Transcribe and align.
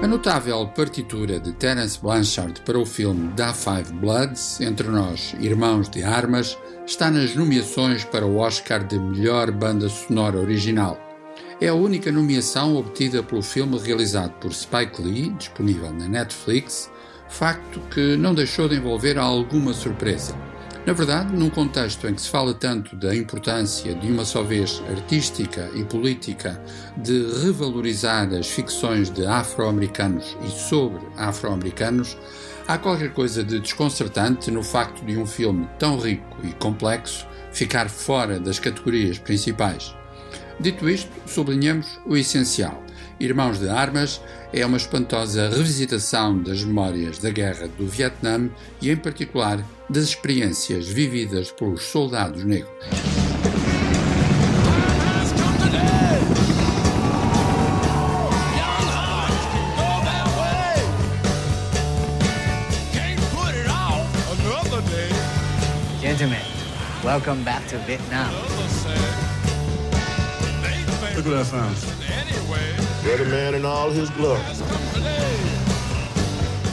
A 0.00 0.06
notável 0.06 0.64
partitura 0.68 1.40
de 1.40 1.52
Terence 1.52 1.98
Blanchard 2.00 2.60
para 2.60 2.78
o 2.78 2.86
filme 2.86 3.32
Da 3.32 3.52
Five 3.52 3.92
Bloods, 3.94 4.60
Entre 4.60 4.86
Nós, 4.86 5.34
Irmãos 5.40 5.88
de 5.88 6.04
Armas, 6.04 6.56
está 6.86 7.10
nas 7.10 7.34
nomeações 7.34 8.04
para 8.04 8.24
o 8.24 8.36
Oscar 8.36 8.86
de 8.86 8.96
Melhor 8.96 9.50
Banda 9.50 9.88
Sonora 9.88 10.38
Original. 10.38 10.96
É 11.60 11.66
a 11.66 11.74
única 11.74 12.12
nomeação 12.12 12.76
obtida 12.76 13.24
pelo 13.24 13.42
filme 13.42 13.76
realizado 13.76 14.34
por 14.34 14.54
Spike 14.54 15.02
Lee, 15.02 15.30
disponível 15.30 15.92
na 15.92 16.06
Netflix, 16.06 16.88
facto 17.28 17.80
que 17.90 18.16
não 18.16 18.34
deixou 18.34 18.68
de 18.68 18.76
envolver 18.76 19.18
alguma 19.18 19.74
surpresa. 19.74 20.36
Na 20.88 20.94
verdade, 20.94 21.36
num 21.36 21.50
contexto 21.50 22.08
em 22.08 22.14
que 22.14 22.22
se 22.22 22.30
fala 22.30 22.54
tanto 22.54 22.96
da 22.96 23.14
importância 23.14 23.94
de 23.94 24.10
uma 24.10 24.24
só 24.24 24.42
vez 24.42 24.82
artística 24.88 25.70
e 25.74 25.84
política 25.84 26.58
de 26.96 27.30
revalorizar 27.44 28.32
as 28.32 28.48
ficções 28.48 29.10
de 29.10 29.26
afro-americanos 29.26 30.34
e 30.42 30.48
sobre 30.48 31.02
afro-americanos, 31.14 32.16
há 32.66 32.78
qualquer 32.78 33.12
coisa 33.12 33.44
de 33.44 33.60
desconcertante 33.60 34.50
no 34.50 34.62
facto 34.62 35.04
de 35.04 35.18
um 35.18 35.26
filme 35.26 35.68
tão 35.78 35.98
rico 35.98 36.38
e 36.42 36.54
complexo 36.54 37.26
ficar 37.52 37.90
fora 37.90 38.40
das 38.40 38.58
categorias 38.58 39.18
principais. 39.18 39.94
Dito 40.58 40.88
isto, 40.88 41.10
sublinhamos 41.26 42.00
o 42.06 42.16
essencial. 42.16 42.82
Irmãos 43.20 43.58
de 43.58 43.68
Armas 43.68 44.20
é 44.52 44.64
uma 44.64 44.76
espantosa 44.76 45.48
revisitação 45.48 46.40
das 46.40 46.62
memórias 46.62 47.18
da 47.18 47.30
Guerra 47.30 47.66
do 47.66 47.88
Vietnã 47.88 48.48
e, 48.80 48.90
em 48.90 48.96
particular, 48.96 49.58
das 49.90 50.04
experiências 50.04 50.86
vividas 50.86 51.50
pelos 51.50 51.82
soldados 51.82 52.44
negros. 52.44 52.70
Gentlemen, 66.00 66.38
welcome 67.02 67.42
back 67.42 67.66
to 67.68 67.78
Vietnam. 67.78 68.30
Look 71.16 71.26
what 71.26 71.40
I 71.40 71.44
found. 71.44 72.77
Dirty 73.04 73.24
man 73.30 73.54
in 73.54 73.64
all 73.64 73.90
his 73.90 74.10
glory. 74.10 74.40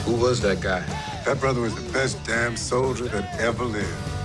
Who 0.04 0.14
was 0.14 0.40
that 0.40 0.60
guy? 0.60 0.84
That 1.24 1.40
brother 1.40 1.60
was 1.60 1.74
the 1.74 1.92
best 1.92 2.22
damn 2.24 2.56
soldier 2.56 3.08
that 3.08 3.40
ever 3.40 3.64
lived. 3.64 4.16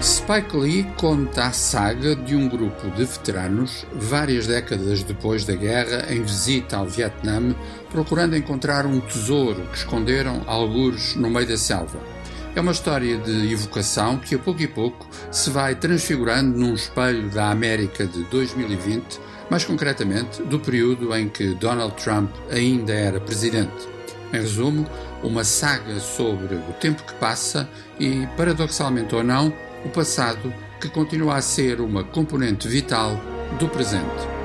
Spike 0.00 0.56
Lee 0.56 0.84
conta 0.96 1.46
a 1.46 1.52
saga 1.52 2.14
de 2.14 2.36
um 2.36 2.48
grupo 2.48 2.88
de 2.90 3.04
veteranos, 3.04 3.84
várias 3.92 4.46
décadas 4.46 5.02
depois 5.02 5.44
da 5.44 5.54
guerra, 5.54 6.12
em 6.12 6.22
visita 6.22 6.76
ao 6.76 6.86
Vietnã, 6.86 7.54
procurando 7.90 8.36
encontrar 8.36 8.86
um 8.86 9.00
tesouro 9.00 9.66
que 9.66 9.78
esconderam 9.78 10.42
algures 10.46 11.16
no 11.16 11.28
meio 11.28 11.48
da 11.48 11.56
selva. 11.56 12.15
É 12.56 12.60
uma 12.62 12.72
história 12.72 13.18
de 13.18 13.52
evocação 13.52 14.16
que, 14.16 14.34
a 14.34 14.38
pouco 14.38 14.62
e 14.62 14.66
pouco, 14.66 15.06
se 15.30 15.50
vai 15.50 15.74
transfigurando 15.74 16.58
num 16.58 16.72
espelho 16.72 17.28
da 17.28 17.50
América 17.50 18.06
de 18.06 18.24
2020, 18.24 19.20
mais 19.50 19.62
concretamente 19.62 20.42
do 20.42 20.58
período 20.58 21.14
em 21.14 21.28
que 21.28 21.54
Donald 21.56 21.94
Trump 22.02 22.30
ainda 22.50 22.94
era 22.94 23.20
presidente. 23.20 23.86
Em 24.32 24.38
resumo, 24.38 24.88
uma 25.22 25.44
saga 25.44 26.00
sobre 26.00 26.54
o 26.54 26.72
tempo 26.80 27.02
que 27.02 27.12
passa 27.16 27.68
e, 28.00 28.26
paradoxalmente 28.38 29.14
ou 29.14 29.22
não, 29.22 29.52
o 29.84 29.90
passado 29.90 30.50
que 30.80 30.88
continua 30.88 31.36
a 31.36 31.42
ser 31.42 31.78
uma 31.78 32.04
componente 32.04 32.66
vital 32.66 33.20
do 33.58 33.68
presente. 33.68 34.35